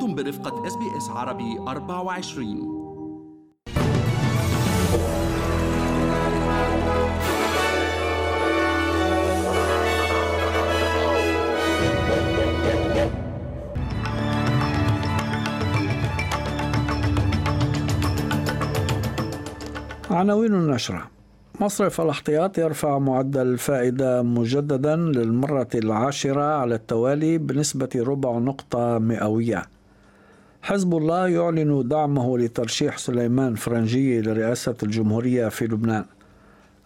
أنتم 0.00 0.14
برفقة 0.14 0.66
SBS 0.66 1.08
عربي 1.08 1.58
24 1.68 2.80
عناوين 20.10 20.54
النشرة. 20.54 21.10
مصرف 21.60 22.00
الاحتياط 22.00 22.58
يرفع 22.58 22.98
معدل 22.98 23.40
الفائدة 23.40 24.22
مجددا 24.22 24.96
للمرة 24.96 25.68
العاشرة 25.74 26.42
على 26.42 26.74
التوالي 26.74 27.38
بنسبة 27.38 27.88
ربع 27.96 28.38
نقطة 28.38 28.98
مئوية. 28.98 29.79
حزب 30.62 30.96
الله 30.96 31.28
يعلن 31.28 31.88
دعمه 31.88 32.38
لترشيح 32.38 32.98
سليمان 32.98 33.54
فرنجي 33.54 34.20
لرئاسة 34.20 34.74
الجمهورية 34.82 35.48
في 35.48 35.64
لبنان 35.64 36.04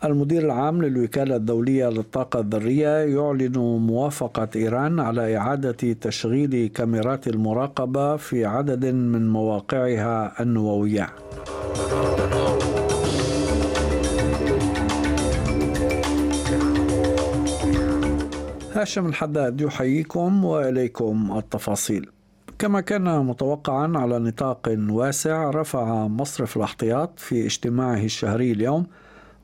المدير 0.04 0.42
العام 0.42 0.82
للوكالة 0.82 1.36
الدولية 1.36 1.88
للطاقة 1.88 2.40
الذرية 2.40 2.88
يعلن 2.88 3.58
موافقة 3.58 4.48
إيران 4.56 5.00
على 5.00 5.36
إعادة 5.36 5.92
تشغيل 6.00 6.70
كاميرات 6.74 7.28
المراقبة 7.28 8.16
في 8.16 8.44
عدد 8.44 8.86
من 8.86 9.28
مواقعها 9.28 10.42
النووية. 10.42 11.08
هاشم 18.74 19.06
الحداد 19.06 19.60
يحييكم 19.60 20.44
وإليكم 20.44 21.34
التفاصيل. 21.38 22.13
كما 22.58 22.80
كان 22.80 23.24
متوقعا 23.24 23.92
على 23.94 24.18
نطاق 24.18 24.76
واسع 24.90 25.50
رفع 25.50 26.06
مصرف 26.06 26.56
الاحتياط 26.56 27.18
في 27.18 27.46
اجتماعه 27.46 28.04
الشهري 28.04 28.52
اليوم 28.52 28.86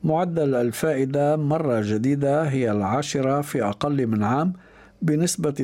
معدل 0.03 0.55
الفائدة 0.55 1.35
مرة 1.35 1.81
جديدة 1.81 2.43
هي 2.43 2.71
العاشرة 2.71 3.41
في 3.41 3.63
أقل 3.63 4.07
من 4.07 4.23
عام 4.23 4.53
بنسبة 5.01 5.51
0.25% 5.51 5.59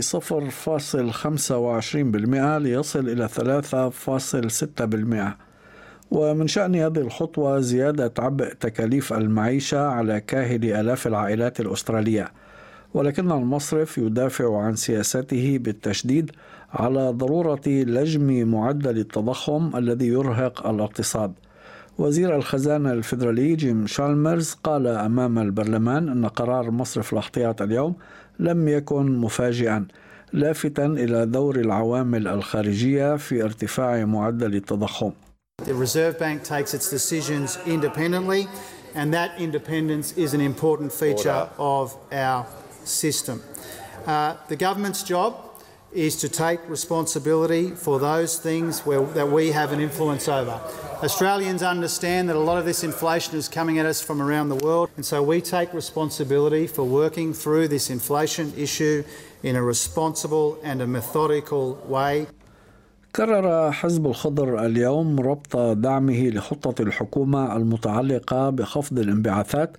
ليصل 2.57 3.09
إلى 3.09 3.29
3.6% 3.29 3.41
ومن 6.11 6.47
شأن 6.47 6.75
هذه 6.75 6.97
الخطوة 6.97 7.59
زيادة 7.59 8.13
عبء 8.19 8.53
تكاليف 8.53 9.13
المعيشة 9.13 9.87
على 9.87 10.21
كاهل 10.21 10.65
آلاف 10.65 11.07
العائلات 11.07 11.59
الأسترالية. 11.59 12.31
ولكن 12.93 13.31
المصرف 13.31 13.97
يدافع 13.97 14.57
عن 14.61 14.75
سياسته 14.75 15.57
بالتشديد 15.61 16.31
على 16.73 17.09
ضرورة 17.09 17.61
لجم 17.67 18.47
معدل 18.47 18.97
التضخم 18.97 19.77
الذي 19.77 20.07
يرهق 20.07 20.67
الاقتصاد. 20.67 21.33
وزير 21.99 22.35
الخزانة 22.35 22.91
الفيدرالي 22.91 23.55
جيم 23.55 23.87
شالمرز 23.87 24.53
قال 24.63 24.87
أمام 24.87 25.39
البرلمان 25.39 26.09
أن 26.09 26.25
قرار 26.25 26.71
مصرف 26.71 27.13
الاحتياط 27.13 27.61
اليوم 27.61 27.95
لم 28.39 28.67
يكن 28.67 29.17
مفاجئا 29.17 29.87
لافتا 30.33 30.85
إلى 30.85 31.25
دور 31.25 31.55
العوامل 31.55 32.27
الخارجية 32.27 33.15
في 33.15 33.43
ارتفاع 33.43 34.05
معدل 34.05 34.55
التضخم. 34.55 35.11
The 35.65 35.73
Reserve 35.73 36.19
Bank 36.19 36.43
takes 36.43 36.73
its 36.73 36.89
decisions 36.89 37.57
independently 37.65 38.47
and 38.95 39.13
that 39.13 39.31
independence 39.39 40.13
is 40.17 40.33
an 40.33 40.41
important 40.41 40.91
feature 40.91 41.49
of 41.57 41.95
our 42.11 42.45
system. 42.86 43.42
Uh, 44.06 44.36
the 44.48 44.56
government's 44.56 45.02
job 45.02 45.52
is 45.92 46.16
to 46.16 46.28
take 46.28 46.58
responsibility 46.68 47.70
for 47.70 47.98
those 47.98 48.38
things 48.38 48.80
where, 48.80 49.02
that 49.18 49.28
we 49.30 49.52
have 49.52 49.72
an 49.72 49.80
influence 49.80 50.26
over. 50.28 50.58
Australians 51.02 51.62
understand 51.62 52.28
that 52.28 52.36
a 52.36 52.44
lot 52.50 52.58
of 52.58 52.64
this 52.64 52.82
inflation 52.82 53.36
is 53.36 53.48
coming 53.48 53.78
at 53.78 53.86
us 53.86 54.00
from 54.00 54.22
around 54.22 54.48
the 54.48 54.56
world, 54.56 54.88
and 54.96 55.04
so 55.04 55.22
we 55.22 55.40
take 55.40 55.72
responsibility 55.74 56.66
for 56.66 56.84
working 56.84 57.34
through 57.34 57.68
this 57.68 57.90
inflation 57.90 58.52
issue 58.56 59.04
in 59.42 59.56
a 59.56 59.62
responsible 59.62 60.58
and 60.62 60.80
a 60.80 60.86
methodical 60.86 61.74
way. 61.86 62.26
كرر 63.16 63.72
حزب 63.72 64.06
الخضر 64.06 64.66
اليوم 64.66 65.20
ربط 65.20 65.56
دعمه 65.56 66.28
لخطة 66.28 66.82
الحكومة 66.82 67.56
المتعلقة 67.56 68.50
بخفض 68.50 68.98
الانبعاثات 68.98 69.76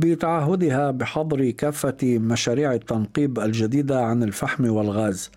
بتعهدها 0.00 0.90
بحظر 0.90 1.50
كافة 1.50 1.96
مشاريع 2.02 2.74
التنقيب 2.74 3.38
الجديدة 3.38 4.04
عن 4.04 4.22
الفحم 4.22 4.70
والغاز. 4.70 5.30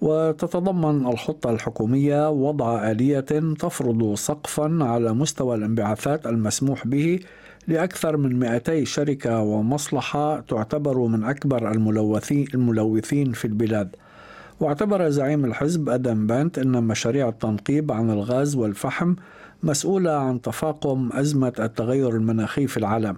وتتضمن 0.00 1.06
الخطة 1.06 1.50
الحكومية 1.50 2.30
وضع 2.30 2.90
آلية 2.90 3.20
تفرض 3.58 4.14
سقفا 4.14 4.78
على 4.80 5.12
مستوى 5.12 5.56
الانبعاثات 5.56 6.26
المسموح 6.26 6.86
به 6.86 7.20
لأكثر 7.68 8.16
من 8.16 8.38
200 8.38 8.84
شركة 8.84 9.40
ومصلحة 9.40 10.40
تعتبر 10.40 10.98
من 10.98 11.24
أكبر 11.24 11.72
الملوثين 12.54 13.32
في 13.32 13.44
البلاد. 13.44 13.96
واعتبر 14.60 15.08
زعيم 15.08 15.44
الحزب 15.44 15.88
أدم 15.88 16.26
بانت 16.26 16.58
أن 16.58 16.84
مشاريع 16.84 17.28
التنقيب 17.28 17.92
عن 17.92 18.10
الغاز 18.10 18.56
والفحم 18.56 19.14
مسؤولة 19.62 20.12
عن 20.12 20.40
تفاقم 20.40 21.10
أزمة 21.12 21.52
التغير 21.58 22.10
المناخي 22.10 22.66
في 22.66 22.76
العالم. 22.76 23.16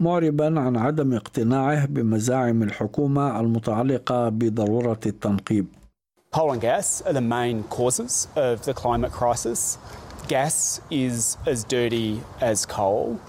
معربا 0.00 0.60
عن 0.60 0.76
عدم 0.76 1.14
اقتناعه 1.14 1.86
بمزاعم 1.86 2.62
الحكومة 2.62 3.40
المتعلقة 3.40 4.28
بضرورة 4.28 5.00
التنقيب 5.06 5.66
Coal 6.34 6.50
and 6.50 6.60
gas 6.60 7.00
are 7.02 7.12
the 7.12 7.20
main 7.20 7.62
causes 7.64 8.26
of 8.34 8.64
the 8.64 8.74
climate 8.74 9.12
crisis. 9.12 9.78
Gas 10.26 10.80
is 10.90 11.36
as 11.46 11.62
dirty 11.62 12.22
as 12.40 12.66
coal, 12.66 13.20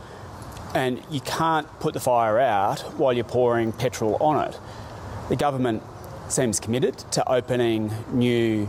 and 0.74 1.00
you 1.12 1.22
can't 1.22 1.68
put 1.80 1.94
the 1.94 2.00
fire 2.00 2.40
out 2.40 2.80
while 2.98 3.14
you're 3.14 3.24
pouring 3.24 3.72
petrol 3.72 4.18
on 4.20 4.48
it. 4.48 4.60
The 5.30 5.36
government 5.36 5.84
seems 6.30 6.60
committed 6.60 6.98
to 7.12 7.32
opening 7.32 7.92
new 8.12 8.68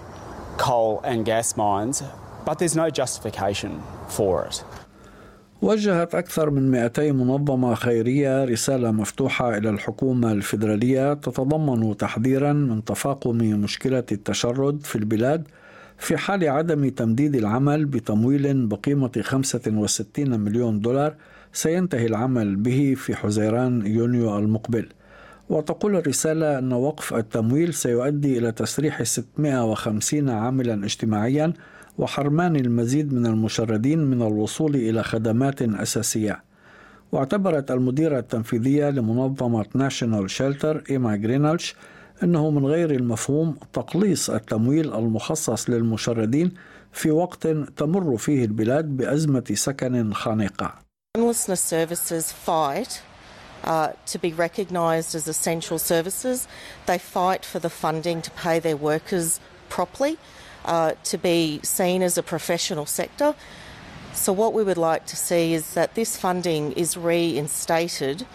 coal 0.58 1.00
and 1.02 1.24
gas 1.24 1.56
mines, 1.56 2.02
but 2.44 2.58
there's 2.58 2.76
no 2.76 2.90
justification 2.90 3.82
for 4.08 4.44
it. 4.44 4.62
وجهت 5.61 6.15
أكثر 6.15 6.49
من 6.49 6.71
200 6.71 7.11
منظمة 7.11 7.75
خيرية 7.75 8.43
رسالة 8.45 8.91
مفتوحة 8.91 9.57
إلى 9.57 9.69
الحكومة 9.69 10.31
الفيدرالية 10.31 11.13
تتضمن 11.13 11.97
تحذيرا 11.97 12.53
من 12.53 12.83
تفاقم 12.83 13.37
مشكلة 13.37 14.03
التشرد 14.11 14.81
في 14.83 14.95
البلاد 14.95 15.47
في 15.97 16.17
حال 16.17 16.49
عدم 16.49 16.89
تمديد 16.89 17.35
العمل 17.35 17.85
بتمويل 17.85 18.65
بقيمة 18.65 19.11
65 19.21 20.39
مليون 20.39 20.79
دولار 20.79 21.15
سينتهي 21.53 22.05
العمل 22.05 22.55
به 22.55 22.93
في 22.97 23.15
حزيران 23.15 23.85
يونيو 23.85 24.37
المقبل. 24.37 24.89
وتقول 25.49 25.95
الرسالة 25.95 26.57
أن 26.59 26.73
وقف 26.73 27.13
التمويل 27.13 27.73
سيؤدي 27.73 28.37
إلى 28.37 28.51
تسريح 28.51 29.03
650 29.03 30.29
عاملا 30.29 30.85
اجتماعيا 30.85 31.53
وحرمان 31.97 32.55
المزيد 32.55 33.13
من 33.13 33.25
المشردين 33.25 33.99
من 33.99 34.21
الوصول 34.21 34.75
إلى 34.75 35.03
خدمات 35.03 35.61
أساسية 35.61 36.43
واعتبرت 37.11 37.71
المديرة 37.71 38.19
التنفيذية 38.19 38.89
لمنظمة 38.89 39.65
National 39.75 40.29
Shelter 40.29 40.83
إيما 40.89 41.15
جرينالش 41.15 41.75
أنه 42.23 42.49
من 42.49 42.65
غير 42.65 42.91
المفهوم 42.91 43.55
تقليص 43.73 44.29
التمويل 44.29 44.93
المخصص 44.93 45.69
للمشردين 45.69 46.51
في 46.91 47.11
وقت 47.11 47.47
تمر 47.77 48.17
فيه 48.17 48.45
البلاد 48.45 48.85
بأزمة 48.97 49.43
سكن 49.53 50.13
خانقة. 50.13 50.73
Homelessness 51.17 51.59
services 51.59 52.31
fight 52.31 53.01
uh, 53.63 53.89
to 54.05 54.17
be 54.19 54.31
recognised 54.33 55.13
as 55.15 55.27
essential 55.27 55.77
services. 55.77 56.47
They 56.85 56.97
fight 56.97 57.43
for 57.45 57.59
the 57.59 57.69
funding 57.69 58.21
to 58.21 58.31
pay 58.31 58.59
their 58.59 58.77
workers 58.77 59.39
properly. 59.69 60.17
Uh, 60.65 60.91
to 61.03 61.17
be 61.17 61.59
seen 61.63 62.01
as 62.01 62.17
a 62.17 62.23
professional 62.23 62.85
sector. 62.85 63.33
So, 64.13 64.33
what 64.33 64.53
we 64.53 64.63
would 64.63 64.77
like 64.77 65.05
to 65.07 65.15
see 65.15 65.53
is 65.53 65.73
that 65.73 65.95
this 65.95 66.17
funding 66.17 66.71
is 66.73 66.97
reinstated. 66.97 68.25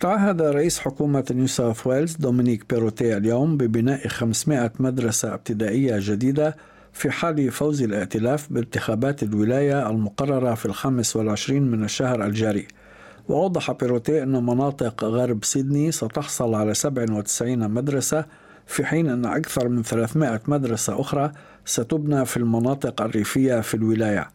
تعهد 0.00 0.42
رئيس 0.42 0.78
حكومة 0.78 1.24
نيو 1.30 1.46
ساوث 1.46 1.86
ويلز 1.86 2.16
دومينيك 2.16 2.70
بيروتي 2.70 3.16
اليوم 3.16 3.56
ببناء 3.56 4.08
500 4.08 4.72
مدرسة 4.80 5.34
ابتدائية 5.34 5.96
جديدة 5.98 6.56
في 6.92 7.10
حال 7.10 7.50
فوز 7.50 7.82
الائتلاف 7.82 8.52
بانتخابات 8.52 9.22
الولاية 9.22 9.90
المقررة 9.90 10.54
في 10.54 10.66
الخامس 10.66 11.16
والعشرين 11.16 11.62
من 11.62 11.84
الشهر 11.84 12.24
الجاري 12.24 12.68
وأوضح 13.28 13.72
بيروتي 13.72 14.22
أن 14.22 14.46
مناطق 14.46 15.04
غرب 15.04 15.44
سيدني 15.44 15.92
ستحصل 15.92 16.54
على 16.54 16.74
97 16.74 17.70
مدرسة 17.70 18.24
في 18.66 18.84
حين 18.84 19.08
أن 19.08 19.24
أكثر 19.26 19.68
من 19.68 19.82
300 19.82 20.40
مدرسة 20.46 21.00
أخرى 21.00 21.32
ستبنى 21.64 22.24
في 22.24 22.36
المناطق 22.36 23.02
الريفية 23.02 23.60
في 23.60 23.74
الولاية 23.74 24.28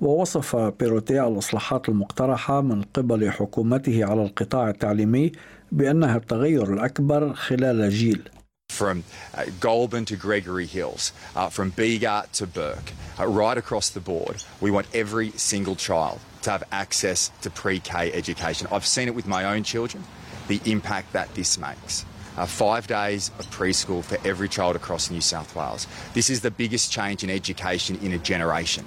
ووصف 0.00 0.56
بيروتي 0.56 1.20
الإصلاحات 1.20 1.88
المقترحة 1.88 2.60
من 2.60 2.82
قبل 2.82 3.30
حكومته 3.30 4.04
على 4.04 4.22
القطاع 4.22 4.68
التعليمي 4.68 5.32
بأنها 5.72 6.16
التغير 6.16 6.72
الأكبر 6.72 7.32
خلال 7.34 7.90
جيل 7.90 8.30
from 8.70 9.02
uh, 9.34 9.46
Goulburn 9.60 10.04
to 10.04 10.14
Gregory 10.14 10.66
Hills, 10.66 11.12
uh, 11.34 11.48
from 11.48 11.70
Bega 11.70 12.26
to 12.34 12.46
Burke, 12.46 12.92
uh, 13.18 13.26
right 13.26 13.58
across 13.58 13.88
the 13.88 13.98
board. 14.00 14.44
We 14.60 14.70
want 14.70 14.86
every 14.94 15.30
single 15.30 15.74
child 15.74 16.20
to 16.42 16.50
have 16.50 16.64
access 16.70 17.30
to 17.40 17.50
pre 17.50 17.80
K 17.80 18.12
education. 18.12 18.68
I've 18.70 18.86
seen 18.86 19.08
it 19.08 19.14
with 19.14 19.26
my 19.26 19.44
own 19.52 19.62
children, 19.62 20.04
the 20.48 20.60
impact 20.66 21.12
that 21.14 21.34
this 21.34 21.58
makes. 21.58 22.04
Uh, 22.38 22.46
five 22.46 22.86
days 22.86 23.32
of 23.40 23.44
preschool 23.50 24.00
for 24.00 24.16
every 24.24 24.48
child 24.48 24.76
across 24.76 25.10
New 25.10 25.20
South 25.20 25.56
Wales. 25.56 25.88
This 26.14 26.30
is 26.30 26.40
the 26.40 26.52
biggest 26.52 26.92
change 26.92 27.24
in 27.24 27.30
education 27.30 27.98
in 28.02 28.12
a 28.12 28.18
generation. 28.18 28.84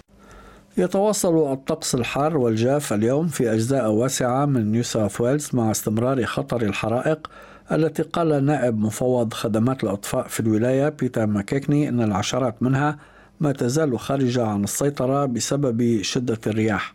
يتواصل 0.77 1.51
الطقس 1.51 1.95
الحار 1.95 2.37
والجاف 2.37 2.93
اليوم 2.93 3.27
في 3.27 3.53
أجزاء 3.53 3.89
واسعة 3.89 4.45
من 4.45 4.71
نيو 4.71 4.83
ساوث 4.83 5.21
ويلز 5.21 5.49
مع 5.53 5.71
استمرار 5.71 6.25
خطر 6.25 6.61
الحرائق 6.61 7.27
التي 7.71 8.03
قال 8.03 8.45
نائب 8.45 8.79
مفوض 8.79 9.33
خدمات 9.33 9.83
الأطفاء 9.83 10.27
في 10.27 10.39
الولاية 10.39 10.89
بيتر 10.89 11.25
ماكيكني 11.25 11.89
أن 11.89 12.01
العشرات 12.01 12.63
منها 12.63 12.97
ما 13.39 13.51
تزال 13.51 13.99
خارجة 13.99 14.45
عن 14.45 14.63
السيطرة 14.63 15.25
بسبب 15.25 16.01
شدة 16.01 16.39
الرياح 16.47 16.93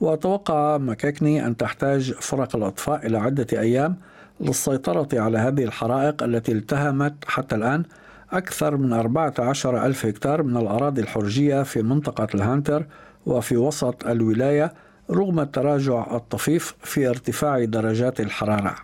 وتوقع 0.00 0.76
ماكيكني 0.76 1.46
أن 1.46 1.56
تحتاج 1.56 2.12
فرق 2.12 2.56
الأطفاء 2.56 3.06
إلى 3.06 3.18
عدة 3.18 3.46
أيام 3.52 3.96
للسيطرة 4.42 5.08
على 5.12 5.38
هذه 5.38 5.64
الحرائق 5.64 6.22
التي 6.22 6.52
التهمت 6.52 7.14
حتى 7.26 7.54
الآن 7.54 7.84
أكثر 8.32 8.76
من 8.76 8.92
14 8.92 9.86
ألف 9.86 10.06
هكتار 10.06 10.42
من 10.42 10.56
الأراضي 10.56 11.00
الحرجية 11.00 11.62
في 11.62 11.82
منطقة 11.82 12.28
الهانتر 12.34 12.86
وفي 13.26 13.56
وسط 13.56 14.06
الولاية 14.06 14.72
رغم 15.10 15.40
التراجع 15.40 16.16
الطفيف 16.16 16.74
في 16.82 17.08
ارتفاع 17.08 17.64
درجات 17.64 18.20
الحرارة. 18.20 18.74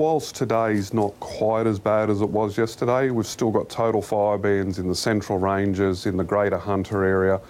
Whilst 0.00 0.34
today 0.34 0.72
is 0.72 0.92
not 0.92 1.12
quite 1.20 1.68
as 1.68 1.78
bad 1.78 2.10
as 2.10 2.20
it 2.20 2.28
was 2.28 2.58
yesterday, 2.58 3.10
we've 3.10 3.34
still 3.38 3.52
got 3.52 3.68
total 3.68 4.02
fire 4.02 4.38
bans 4.38 4.80
in 4.80 4.88
the 4.88 4.94
central 5.10 5.38
ranges, 5.38 6.06
in 6.06 6.16
the 6.16 6.24
greater 6.24 6.58
Hunter 6.58 7.04
area. 7.04 7.40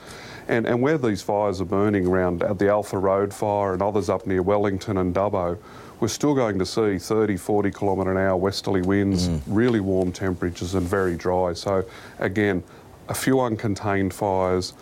And, 0.46 0.67
and 0.67 0.82
where 0.82 0.99
these 0.99 1.22
fires 1.22 1.62
are 1.62 1.70
burning 1.78 2.06
around 2.06 2.43
at 2.43 2.58
the 2.58 2.69
Alpha 2.69 2.99
Road 2.99 3.32
fire 3.32 3.72
and 3.72 3.81
others 3.81 4.10
up 4.10 4.26
near 4.26 4.43
Wellington 4.43 4.99
and 4.99 5.14
Dubbo, 5.14 5.56
we're 6.00 6.07
still 6.07 6.33
going 6.33 6.57
to 6.59 6.65
see 6.65 6.97
30, 6.97 7.38
40 7.38 7.71
kilometre 7.71 8.11
an 8.11 8.17
hour 8.17 8.38
westerly 8.38 8.81
winds, 8.81 9.27
mm. 9.27 9.41
really 9.47 9.79
warm 9.79 10.11
temperatures 10.11 10.75
and 10.75 10.88
very 10.88 11.15
dry. 11.15 11.53
So 11.53 11.83
again, 12.19 12.63
a 13.09 13.13
few 13.13 13.35
uncontained 13.35 14.13
fires, 14.13 14.73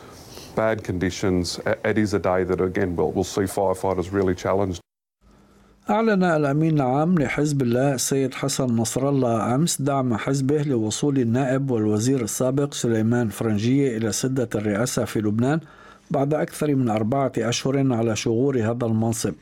bad 0.55 0.83
conditions. 0.83 1.59
It 1.83 1.97
is 1.97 2.13
a 2.13 2.19
day 2.19 2.43
that 2.43 2.61
again 2.61 2.95
we'll, 2.95 3.11
we'll 3.11 3.23
see 3.23 3.41
firefighters 3.41 4.11
really 4.11 4.35
challenged. 4.35 4.81
أعلن 5.89 6.23
الأمين 6.23 6.75
العام 6.75 7.17
لحزب 7.17 7.61
الله 7.61 7.93
السيد 7.93 8.33
حسن 8.33 8.75
نصر 8.75 9.09
الله 9.09 9.55
أمس 9.55 9.81
دعم 9.81 10.17
حزبه 10.17 10.61
لوصول 10.61 11.19
النائب 11.19 11.71
والوزير 11.71 12.21
السابق 12.21 12.73
سليمان 12.73 13.29
فرنجية 13.29 13.97
إلى 13.97 14.11
سدة 14.11 14.49
الرئاسة 14.55 15.05
في 15.05 15.19
لبنان 15.19 15.59
بعد 16.11 16.33
أكثر 16.33 16.75
من 16.75 16.89
أربعة 16.89 17.31
أشهر 17.37 17.93
على 17.93 18.15
شغور 18.15 18.59
هذا 18.59 18.85
المنصب 18.85 19.33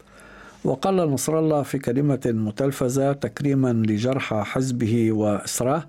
وقال 0.65 0.97
نصر 0.97 1.39
الله 1.39 1.62
في 1.62 1.79
كلمة 1.79 2.21
متلفزة 2.27 3.12
تكريما 3.12 3.73
لجرحى 3.73 4.43
حزبه 4.45 5.12
وإسراه 5.12 5.85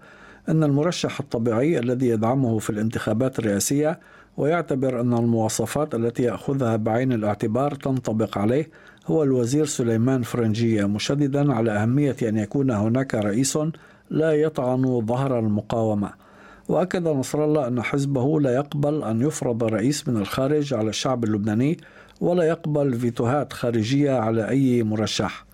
أن 0.49 0.63
المرشح 0.63 1.19
الطبيعي 1.19 1.79
الذي 1.79 2.07
يدعمه 2.07 2.59
في 2.59 2.69
الانتخابات 2.69 3.39
الرئاسية 3.39 3.99
ويعتبر 4.37 5.01
أن 5.01 5.13
المواصفات 5.13 5.95
التي 5.95 6.23
يأخذها 6.23 6.75
بعين 6.75 7.13
الاعتبار 7.13 7.75
تنطبق 7.75 8.37
عليه 8.37 8.69
هو 9.07 9.23
الوزير 9.23 9.65
سليمان 9.65 10.21
فرنجية 10.21 10.85
مشددا 10.85 11.53
على 11.53 11.71
أهمية 11.71 12.15
أن 12.23 12.37
يكون 12.37 12.71
هناك 12.71 13.15
رئيس 13.15 13.57
لا 14.09 14.33
يطعن 14.33 15.05
ظهر 15.05 15.39
المقاومة. 15.39 16.11
وأكد 16.69 17.07
نصر 17.07 17.45
الله 17.45 17.67
أن 17.67 17.81
حزبه 17.81 18.39
لا 18.39 18.55
يقبل 18.55 19.03
أن 19.03 19.21
يفرض 19.21 19.63
رئيس 19.63 20.07
من 20.07 20.17
الخارج 20.17 20.73
على 20.73 20.89
الشعب 20.89 21.23
اللبناني 21.23 21.77
ولا 22.21 22.43
يقبل 22.43 22.93
فيتوهات 22.99 23.53
خارجية 23.53 24.11
على 24.11 24.49
أي 24.49 24.83
مرشح. 24.83 25.45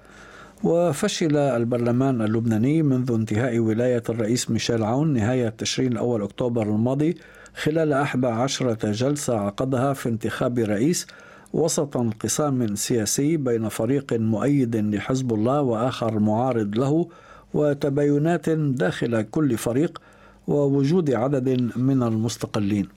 وفشل 0.64 1.38
البرلمان 1.38 2.22
اللبناني 2.22 2.84
منذ 2.84 3.12
انتهاء 3.12 3.60
ولاية 3.60 4.04
الرئيس 4.10 4.52
ميشيل 4.52 4.84
عون 4.84 5.14
نهاية 5.14 5.50
تشرين 5.50 5.92
الأول 5.92 6.22
أكتوبر 6.22 6.64
الماضي 6.64 7.18
خلال 7.56 7.94
أحد 7.94 8.26
عشرة 8.26 8.92
جلسة 8.92 9.40
عقدها 9.40 9.94
في 9.94 10.10
انتخاب 10.10 10.60
رئيس 10.60 11.08
وسط 11.54 11.98
انقسام 11.98 12.76
سياسي 12.76 13.38
بين 13.38 13.70
فريق 13.70 14.14
مؤيد 14.14 14.76
لحزب 14.76 15.34
الله 15.34 15.62
وآخر 15.62 16.20
معارض 16.20 16.78
له 16.78 17.08
وتباينات 17.54 18.50
داخل 18.50 19.22
كل 19.22 19.58
فريق 19.58 20.02
ووجود 20.48 21.12
عدد 21.12 21.72
من 21.76 22.04
المستقلين. 22.04 22.97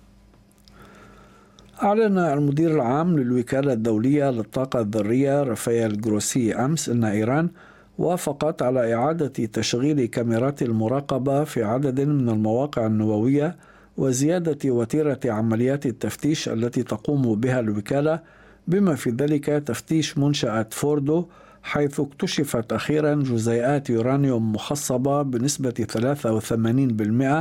أعلن 1.83 2.19
المدير 2.19 2.71
العام 2.75 3.19
للوكالة 3.19 3.73
الدولية 3.73 4.31
للطاقة 4.31 4.81
الذرية 4.81 5.43
رافائيل 5.43 6.01
جروسي 6.01 6.55
أمس 6.55 6.89
أن 6.89 7.05
إيران 7.05 7.49
وافقت 7.99 8.63
على 8.63 8.95
إعادة 8.95 9.27
تشغيل 9.47 10.07
كاميرات 10.07 10.63
المراقبة 10.63 11.45
في 11.45 11.63
عدد 11.65 12.01
من 12.01 12.29
المواقع 12.29 12.87
النووية 12.87 13.57
وزيادة 13.97 14.71
وتيرة 14.71 15.21
عمليات 15.25 15.87
التفتيش 15.87 16.49
التي 16.49 16.83
تقوم 16.83 17.35
بها 17.35 17.61
الوكالة 17.61 18.21
بما 18.69 18.95
في 18.95 19.11
ذلك 19.11 19.47
تفتيش 19.47 20.19
منشأة 20.19 20.67
فوردو 20.71 21.25
حيث 21.63 22.01
اكتشفت 22.01 22.73
أخيرا 22.73 23.15
جزيئات 23.15 23.91
يورانيوم 23.91 24.53
مخصبة 24.53 25.23
بنسبة 25.23 25.87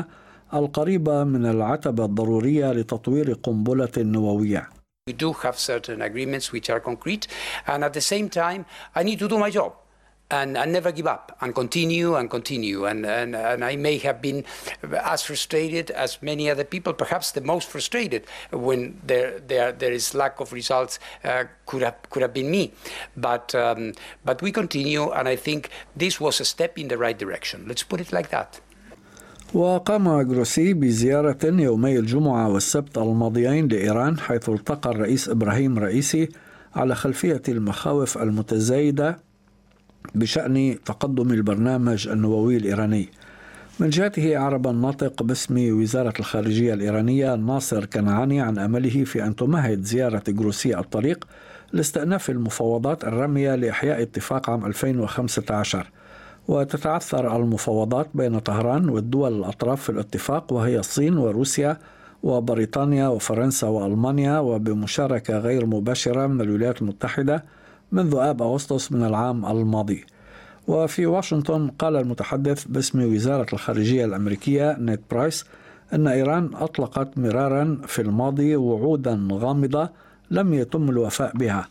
83% 0.04 0.06
القريبة 0.55 1.25
من 1.25 1.47
العتبة 1.47 2.05
الضرورية 2.05 2.73
لتطوير 2.73 3.33
قنبلة 3.43 3.93
نووية. 3.99 4.69
We 5.07 5.13
do 5.13 5.33
have 5.33 5.59
certain 5.59 6.01
agreements 6.01 6.53
which 6.53 6.71
are 6.71 6.81
concrete, 6.81 7.27
and 7.67 7.85
at 7.85 7.93
the 7.93 8.01
same 8.01 8.31
time, 8.31 8.65
I 8.95 9.03
need 9.03 9.19
to 9.19 9.29
do 9.29 9.39
my 9.39 9.51
job. 9.51 9.75
and, 10.31 10.57
and 10.57 10.73
never 10.73 10.91
give 10.91 11.07
up 11.07 11.37
and 11.41 11.55
continue 11.55 12.15
and 12.17 12.31
continue. 12.31 12.87
And, 12.87 13.05
and, 13.07 13.37
and 13.37 13.65
I 13.65 13.77
may 13.77 13.99
have 13.99 14.21
been 14.23 14.45
as 14.83 15.23
frustrated 15.23 15.91
as 15.91 16.21
many 16.23 16.51
other 16.51 16.65
people, 16.65 16.93
perhaps 16.93 17.33
the 17.33 17.41
most 17.41 17.69
frustrated 17.69 18.27
when 18.51 19.01
there, 19.05 19.39
there, 19.39 19.73
there 19.73 19.93
is 19.93 20.15
lack 20.15 20.41
of 20.41 20.53
results 20.53 20.99
uh, 21.25 21.45
could, 21.67 21.83
have, 21.83 21.97
could 22.11 22.23
have 22.23 22.33
been 22.33 22.51
me. 22.51 22.73
But, 23.17 23.55
um, 23.55 23.93
but 24.25 24.43
we 24.43 24.51
continue, 24.53 25.11
and 25.11 25.29
I 25.29 25.37
think 25.37 25.71
this 25.95 26.21
was 26.21 26.41
a 26.41 26.45
step 26.45 26.79
in 26.79 26.89
the 26.89 26.99
right 26.99 27.19
direction. 27.19 27.67
Let's 27.69 27.83
put 27.83 28.01
it 28.01 28.13
like 28.13 28.31
that. 28.31 28.61
وقام 29.54 30.22
جروسي 30.22 30.74
بزيارة 30.74 31.38
يومي 31.44 32.00
الجمعة 32.00 32.50
والسبت 32.50 32.98
الماضيين 32.98 33.68
لإيران 33.68 34.20
حيث 34.20 34.50
التقى 34.50 34.90
الرئيس 34.92 35.30
إبراهيم 35.30 35.80
رئيسي 35.80 36.30
على 36.76 36.96
خلفية 36.96 37.42
المخاوف 37.50 38.18
المتزايدة 38.18 39.18
بشأن 40.16 40.76
تقدم 40.86 41.32
البرنامج 41.32 42.08
النووي 42.08 42.58
الإيراني. 42.58 43.10
من 43.80 43.90
جهته 43.90 44.38
أعرب 44.38 44.68
الناطق 44.68 45.24
باسم 45.24 45.80
وزارة 45.82 46.14
الخارجية 46.20 46.74
الإيرانية 46.74 47.36
ناصر 47.36 47.86
كنعاني 47.86 48.42
عن 48.42 48.58
أمله 48.58 49.04
في 49.04 49.24
أن 49.24 49.36
تمهد 49.36 49.84
زيارة 49.84 50.24
جروسي 50.28 50.78
الطريق 50.78 51.28
لاستئناف 51.74 52.30
المفاوضات 52.30 53.04
الرامية 53.04 53.56
لإحياء 53.56 54.02
اتفاق 54.02 54.50
عام 54.50 54.66
2015 54.66 55.88
وتتعثر 56.50 57.36
المفاوضات 57.36 58.08
بين 58.14 58.40
طهران 58.40 58.90
والدول 58.90 59.34
الأطراف 59.40 59.82
في 59.82 59.90
الاتفاق 59.90 60.54
وهي 60.54 60.80
الصين 60.80 61.18
وروسيا 61.18 61.78
وبريطانيا 62.24 63.08
وفرنسا 63.08 63.68
وألمانيا 63.68 64.40
وبمشاركة 64.40 65.38
غير 65.38 65.66
مباشرة 65.66 66.28
من 66.28 66.42
الولايات 66.42 66.82
المتحدة 66.82 67.44
منذ 67.92 68.16
آب 68.16 68.42
أغسطس 68.42 68.92
من 68.92 69.04
العام 69.04 69.46
الماضي. 69.46 70.06
وفي 70.68 71.06
واشنطن 71.06 71.68
قال 71.68 71.96
المتحدث 71.96 72.66
باسم 72.66 73.14
وزارة 73.14 73.48
الخارجية 73.54 74.06
الأمريكية 74.06 74.78
نيت 74.80 75.02
برايس 75.12 75.46
أن 75.94 76.08
إيران 76.08 76.50
أطلقت 76.56 77.18
مرارا 77.18 77.78
في 77.88 78.02
الماضي 78.02 78.56
وعودا 78.56 79.28
غامضة 79.32 79.90
لم 80.32 80.54
يتم 80.54 80.90
الوفاء 80.90 81.38
بها 81.38 81.68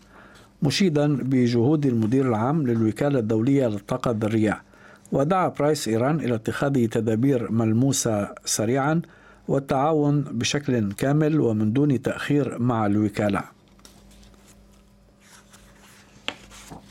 مشيدا 0.63 1.17
بجهود 1.17 1.87
المدير 1.87 2.29
العام 2.29 2.67
للوكالة 2.67 3.19
الدولية 3.19 3.67
للطاقة 3.67 4.11
الذرية. 4.11 4.68
ودعا 5.13 5.49
برايس 5.49 5.89
إيران 5.89 6.21
إلى 6.21 6.35
اتخاذ 6.35 6.87
تدابير 6.87 7.53
ملموسة 7.53 8.29
سريعا 8.45 9.03
والتعاون 9.49 10.21
بشكل 10.21 10.93
كامل 10.93 11.41
ومن 11.41 11.73
دون 11.73 12.03
تأخير 12.03 12.59
مع 12.59 12.87
الوكالة. 12.87 13.43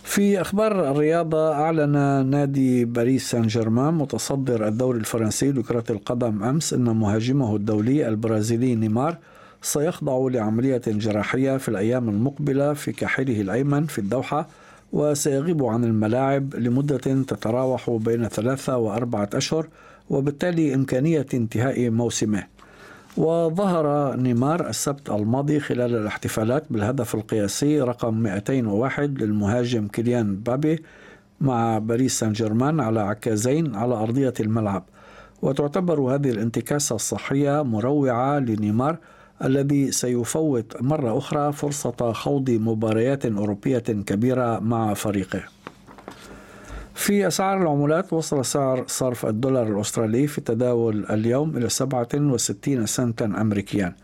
في 0.04 0.42
أخبار 0.42 0.92
الرياضة 0.92 1.54
أعلن 1.54 1.92
نادي 2.26 2.86
باريس 2.86 3.30
سان 3.30 3.48
جيرمان 3.48 3.94
متصدر 3.94 4.68
الدوري 4.68 5.00
الفرنسي 5.00 5.52
لكرة 5.52 5.84
القدم 5.90 6.44
أمس 6.44 6.74
أن 6.74 6.84
مهاجمه 6.84 7.56
الدولي 7.56 8.08
البرازيلي 8.08 8.76
نيمار 8.76 9.18
سيخضع 9.62 10.28
لعملية 10.32 10.82
جراحية 10.88 11.58
في 11.58 11.70
الأيام 11.70 12.10
المقبلة 12.10 12.74
في 12.74 12.92
كاحله 12.92 13.42
الأيمن 13.42 13.86
في 13.86 14.00
الدوحة 14.00 14.48
وسيغيب 14.94 15.64
عن 15.64 15.84
الملاعب 15.84 16.56
لمدة 16.56 16.98
تتراوح 16.98 17.90
بين 17.90 18.28
ثلاثة 18.28 18.78
وأربعة 18.78 19.30
أشهر 19.34 19.68
وبالتالي 20.10 20.74
إمكانية 20.74 21.26
انتهاء 21.34 21.90
موسمه. 21.90 22.44
وظهر 23.18 24.16
نيمار 24.16 24.70
السبت 24.70 25.10
الماضي 25.10 25.60
خلال 25.60 25.96
الاحتفالات 25.96 26.64
بالهدف 26.70 27.16
القياسي 27.16 27.82
رقم 27.82 28.14
201 28.14 29.22
للمهاجم 29.22 29.88
كيليان 29.88 30.36
بابي 30.36 30.84
مع 31.42 31.80
باريس 31.80 32.20
سان 32.20 32.34
جيرمان 32.34 32.80
على 32.80 33.00
عكازين 33.00 33.76
على 33.76 33.94
أرضية 33.94 34.34
الملعب. 34.40 34.84
وتعتبر 35.42 36.00
هذه 36.00 36.30
الانتكاسة 36.30 36.96
الصحية 36.96 37.64
مروعة 37.64 38.40
لنيمار 38.40 38.98
الذي 39.44 39.92
سيفوت 39.92 40.82
مرة 40.82 41.18
أخرى 41.18 41.52
فرصة 41.52 42.12
خوض 42.12 42.50
مباريات 42.50 43.26
أوروبية 43.26 43.80
كبيرة 43.80 44.60
مع 44.60 44.94
فريقه. 44.94 45.44
في 46.94 47.28
أسعار 47.28 47.62
العملات 47.62 48.14
وصل 48.14 48.46
سعر 48.46 48.84
صرف 48.88 49.26
الدولار 49.26 49.68
الأسترالي 49.68 50.28
في 50.28 50.38
التداول 50.38 51.06
اليوم 51.10 51.58
إلى 51.58 51.70
67 51.70 52.86
سنتا 52.86 53.26
أمريكيا. 53.26 53.96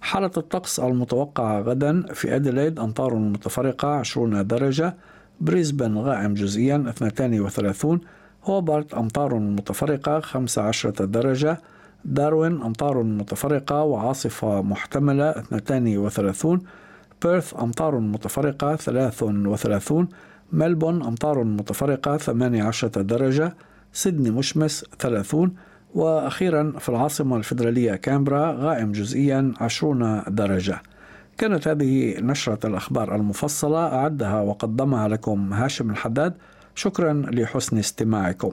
حالة 0.00 0.30
الطقس 0.36 0.80
المتوقعة 0.80 1.60
غدا 1.60 2.02
في 2.02 2.36
أديلايد 2.36 2.78
أمطار 2.78 3.14
متفرقة 3.14 3.88
20 3.88 4.46
درجة، 4.46 4.96
بريسبن 5.40 5.98
غائم 5.98 6.34
جزئيا 6.34 6.84
32 6.88 8.00
هوبارت 8.44 8.94
أمطار 8.94 9.34
متفرقة 9.34 10.20
15 10.20 10.90
درجة 10.90 11.60
داروين 12.04 12.62
أمطار 12.62 13.02
متفرقة 13.02 13.82
وعاصفة 13.82 14.62
محتملة 14.62 15.30
32 15.30 16.60
بيرث 17.22 17.54
أمطار 17.60 17.98
متفرقة 17.98 18.76
33 18.76 20.08
ملبون 20.52 21.02
أمطار 21.02 21.44
متفرقة 21.44 22.16
18 22.16 22.88
درجة. 22.88 23.56
سيدني 23.92 24.30
مشمس 24.30 24.84
30 24.98 25.54
وأخيرا 25.94 26.72
في 26.78 26.88
العاصمة 26.88 27.36
الفيدرالية 27.36 27.94
كامبرا 27.94 28.52
غائم 28.52 28.92
جزئيا 28.92 29.52
20 29.60 30.22
درجة. 30.28 30.82
كانت 31.38 31.68
هذه 31.68 32.20
نشرة 32.20 32.66
الأخبار 32.66 33.16
المفصلة. 33.16 33.78
أعدها 33.78 34.40
وقدمها 34.40 35.08
لكم 35.08 35.52
هاشم 35.52 35.90
الحداد. 35.90 36.34
شكرا 36.74 37.12
لحسن 37.12 37.78
استماعكم. 37.78 38.52